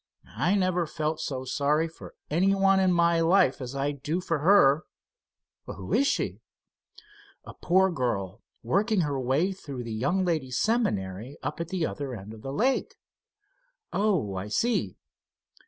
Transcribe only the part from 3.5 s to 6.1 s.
as I do for her." "Who is